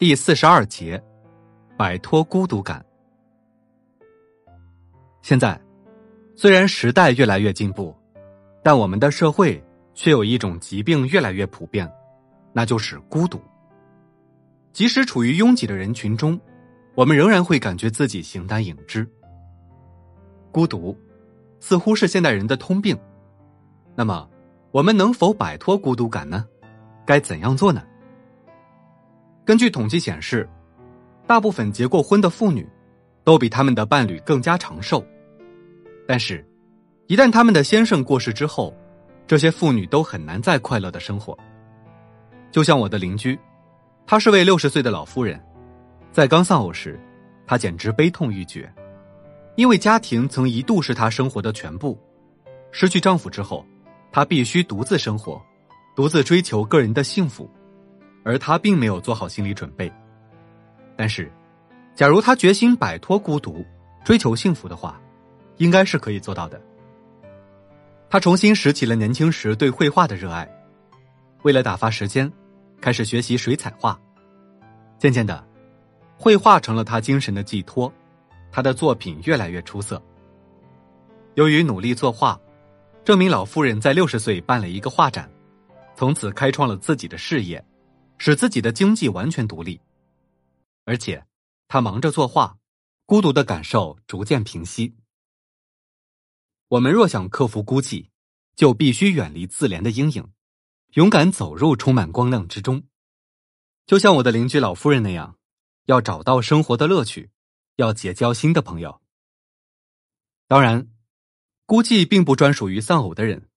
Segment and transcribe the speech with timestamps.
[0.00, 0.98] 第四十二节，
[1.76, 2.82] 摆脱孤独感。
[5.20, 5.60] 现在，
[6.34, 7.94] 虽然时代越来越进步，
[8.64, 9.62] 但我们的社会
[9.92, 11.86] 却有一种疾病越来越普遍，
[12.54, 13.38] 那就是孤独。
[14.72, 16.40] 即使处于拥挤的人群中，
[16.94, 19.06] 我们仍然会感觉自己形单影只。
[20.50, 20.98] 孤独，
[21.58, 22.98] 似乎是现代人的通病。
[23.94, 24.26] 那么，
[24.70, 26.46] 我们能否摆脱孤独感呢？
[27.04, 27.82] 该怎样做呢？
[29.50, 30.48] 根据统计显示，
[31.26, 32.64] 大部分结过婚的妇女
[33.24, 35.04] 都比他们的伴侣更加长寿。
[36.06, 36.46] 但是，
[37.08, 38.72] 一旦他们的先生过世之后，
[39.26, 41.36] 这些妇女都很难再快乐的生活。
[42.52, 43.36] 就像我的邻居，
[44.06, 45.44] 她是位六十岁的老妇人，
[46.12, 46.96] 在刚丧偶时，
[47.44, 48.72] 她简直悲痛欲绝，
[49.56, 51.98] 因为家庭曾一度是她生活的全部。
[52.70, 53.66] 失去丈夫之后，
[54.12, 55.42] 她必须独自生活，
[55.96, 57.50] 独自追求个人的幸福。
[58.22, 59.90] 而他并没有做好心理准备。
[60.96, 61.30] 但是，
[61.94, 63.64] 假如他决心摆脱孤独，
[64.04, 65.00] 追求幸福的话，
[65.56, 66.60] 应该是可以做到的。
[68.08, 70.48] 他重新拾起了年轻时对绘画的热爱，
[71.42, 72.30] 为了打发时间，
[72.80, 73.98] 开始学习水彩画。
[74.98, 75.46] 渐渐的，
[76.18, 77.92] 绘画成了他精神的寄托，
[78.50, 80.02] 他的作品越来越出色。
[81.34, 82.38] 由于努力作画，
[83.04, 85.30] 这名老妇人在六十岁办了一个画展，
[85.94, 87.64] 从此开创了自己的事业。
[88.22, 89.80] 使自己的经济完全独立，
[90.84, 91.24] 而且
[91.68, 92.58] 他忙着作画，
[93.06, 94.94] 孤独的感受逐渐平息。
[96.68, 98.10] 我们若想克服孤寂，
[98.54, 100.30] 就必须远离自怜的阴影，
[100.92, 102.82] 勇敢走入充满光亮之中。
[103.86, 105.38] 就像我的邻居老夫人那样，
[105.86, 107.30] 要找到生活的乐趣，
[107.76, 109.00] 要结交新的朋友。
[110.46, 110.90] 当然，
[111.64, 113.48] 孤寂并不专属于丧偶的人，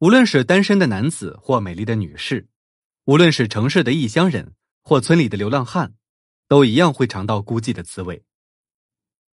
[0.00, 2.48] 无论是单身的男子或美丽的女士。
[3.10, 5.94] 无论是城市的异乡人或村里的流浪汉，
[6.46, 8.22] 都一样会尝到孤寂的滋味。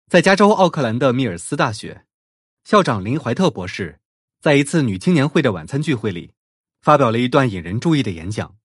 [0.07, 2.05] 在加州奥克兰的密尔斯大学，
[2.63, 3.99] 校长林怀特博士
[4.39, 6.31] 在一次女青年会的晚餐聚会里，
[6.81, 8.55] 发表了一段引人注意的演讲。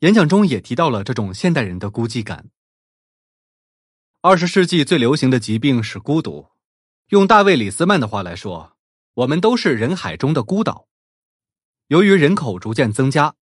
[0.00, 2.50] 演讲中也提到了这种现代人的孤寂感。
[4.20, 6.48] 二十世纪最流行的疾病是孤独。
[7.08, 8.76] 用大卫·李斯曼的话来说，
[9.14, 10.86] 我们都是人海中的孤岛。
[11.86, 13.34] 由于人口逐渐增加。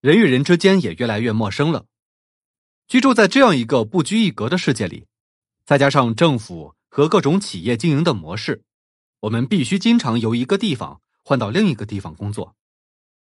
[0.00, 1.86] 人与人之间也越来越陌生了。
[2.86, 5.06] 居住在这样一个不拘一格的世界里，
[5.64, 8.62] 再加上政府和各种企业经营的模式，
[9.20, 12.54] 我们必须经常由一个地方换到另一个地方工作。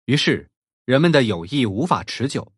[0.04, 0.48] 于是，
[0.84, 2.52] 人们的友谊无法持久。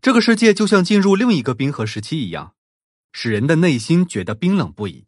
[0.00, 2.54] 这个世界就像进入另一个冰河时期一样，
[3.12, 5.06] 使人的内心觉得冰冷不已。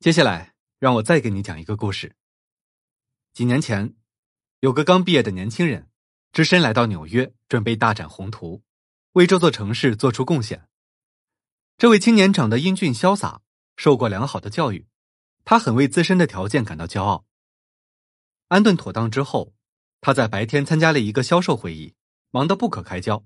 [0.00, 2.16] 接下来，让我再给你讲一个故事。
[3.34, 3.94] 几年前，
[4.60, 5.90] 有个刚毕业的年轻人。
[6.32, 8.62] 只身来到纽约，准备大展宏图，
[9.12, 10.66] 为这座城市做出贡献。
[11.76, 13.42] 这位青年长得英俊潇洒，
[13.76, 14.86] 受过良好的教育，
[15.44, 17.26] 他很为自身的条件感到骄傲。
[18.48, 19.52] 安顿妥当之后，
[20.00, 21.94] 他在白天参加了一个销售会议，
[22.30, 23.24] 忙得不可开交。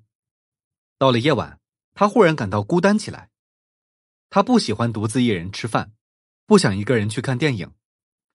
[0.98, 1.60] 到了夜晚，
[1.94, 3.30] 他忽然感到孤单起来。
[4.30, 5.92] 他不喜欢独自一人吃饭，
[6.46, 7.72] 不想一个人去看电影，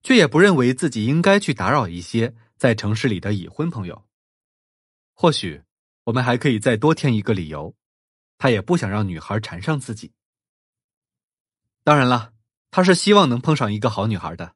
[0.02, 4.06] 却也不认为自己应该去打扰一些在城市里的已婚朋友。
[5.22, 5.62] 或许，
[6.06, 7.76] 我们还可以再多添一个理由，
[8.40, 10.14] 他也不想让女孩缠上自己。
[11.84, 12.34] 当然了，
[12.72, 14.56] 他是希望能碰上一个好女孩的，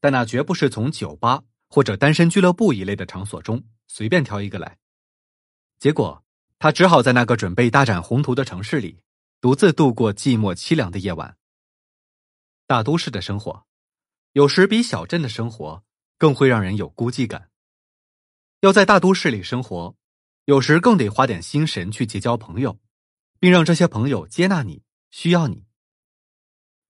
[0.00, 4.78] 但那绝不是从酒吧或者单身俱乐部一类的场所中随便挑一个来。
[5.78, 6.24] 结果，
[6.58, 9.02] 他只好在那个准备大展宏图的城市里，
[9.42, 11.36] 独自度过寂寞凄凉的夜晚。
[12.66, 13.66] 大都市的生活，
[14.32, 15.84] 有时比小镇的生活
[16.16, 17.50] 更会让人有孤寂感。
[18.60, 19.94] 要在大都市里生活。
[20.46, 22.80] 有时更得花点心神去结交朋友，
[23.38, 25.66] 并让这些朋友接纳你、需要你。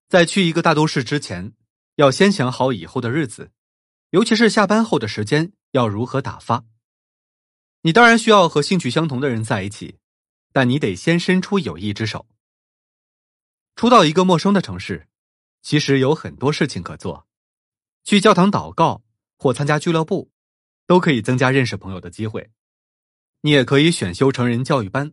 [0.08, 1.52] 在去一个大都市之前，
[1.96, 3.50] 要先想好以后的日子，
[4.10, 6.64] 尤其是下班后的时间要如何打发。
[7.82, 9.98] 你当然需要和兴趣相同的人在一起，
[10.52, 12.26] 但你得先伸出友谊之手。
[13.74, 15.08] 初到一个陌生的城市，
[15.62, 17.26] 其实有很多事情可做，
[18.04, 19.02] 去教堂祷告
[19.36, 20.30] 或参加俱乐部，
[20.88, 22.50] 都可以增加认识朋友的机会。
[23.42, 25.12] 你也可以选修成人教育班，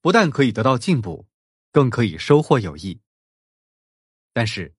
[0.00, 1.28] 不但可以得到进步，
[1.70, 2.98] 更可以收获友谊。
[4.32, 4.74] 但是，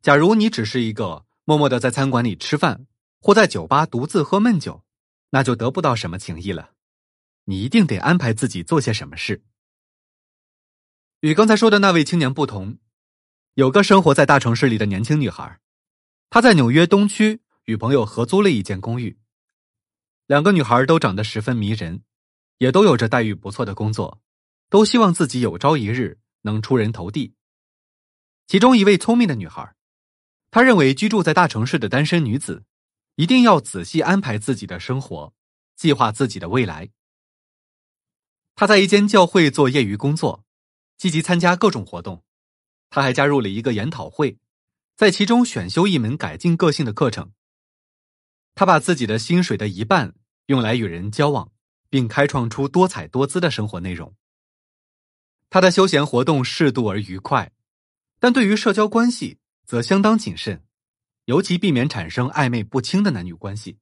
[0.00, 2.86] 假如你只是一个默默的在餐馆里吃饭，
[3.20, 4.84] 或在酒吧独自喝闷酒，
[5.30, 6.72] 那就得不到什么情谊了。
[7.46, 9.42] 你一定得安排自己做些什么事。
[11.20, 12.78] 与刚才说的那位青年不同，
[13.54, 15.60] 有个生活在大城市里的年轻女孩，
[16.30, 19.18] 她在纽约东区与朋友合租了一间公寓。
[20.26, 22.02] 两个女孩都长得十分迷人，
[22.58, 24.20] 也都有着待遇不错的工作，
[24.68, 27.34] 都希望自己有朝一日能出人头地。
[28.48, 29.74] 其中一位聪明的女孩，
[30.50, 32.64] 她认为居住在大城市的单身女子，
[33.14, 35.32] 一定要仔细安排自己的生活，
[35.76, 36.90] 计划自己的未来。
[38.56, 40.44] 她在一间教会做业余工作，
[40.96, 42.24] 积极参加各种活动。
[42.90, 44.38] 她还加入了一个研讨会，
[44.96, 47.30] 在其中选修一门改进个性的课程。
[48.56, 50.14] 他把自己的薪水的一半
[50.46, 51.52] 用来与人交往，
[51.90, 54.12] 并开创出多彩多姿的生活内容。
[55.50, 57.52] 他的休闲活动适度而愉快，
[58.18, 60.62] 但对于社交关系则相当谨慎，
[61.26, 63.76] 尤其避免产生暧昧不清的男女关系。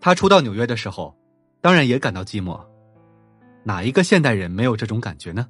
[0.00, 1.18] 他初到纽约的时候，
[1.60, 2.64] 当然也感到寂寞，
[3.64, 5.48] 哪一个现代人没有这种感觉呢？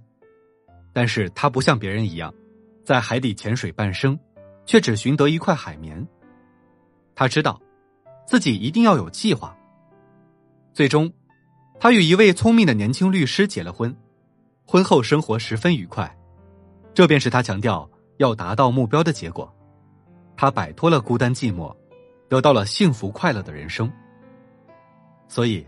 [0.94, 2.32] 但是他不像别人一样，
[2.86, 4.18] 在海底潜水半生，
[4.64, 6.08] 却只寻得一块海绵。
[7.14, 7.60] 他知道，
[8.26, 9.56] 自己一定要有计划。
[10.72, 11.12] 最终，
[11.78, 13.94] 他与一位聪明的年轻律师结了婚。
[14.66, 16.12] 婚后生活十分愉快，
[16.94, 19.52] 这便是他强调要达到目标的结果。
[20.36, 21.72] 他摆脱了孤单寂寞，
[22.28, 23.92] 得到了幸福快乐的人生。
[25.28, 25.64] 所以，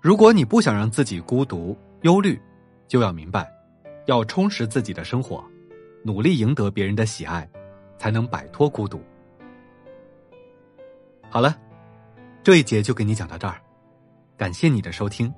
[0.00, 2.40] 如果你不想让自己孤独忧虑，
[2.86, 3.50] 就要明白，
[4.06, 5.44] 要充实自己的生活，
[6.04, 7.48] 努力赢得别人的喜爱，
[7.98, 9.02] 才能摆脱孤独。
[11.30, 11.56] 好了，
[12.42, 13.60] 这一节就给你讲到这儿，
[14.36, 15.32] 感谢你的收听。